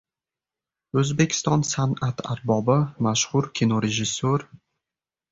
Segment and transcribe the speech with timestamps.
[1.01, 4.47] O‘zbekiston san’at arbobi, mashhur kinorejissyor.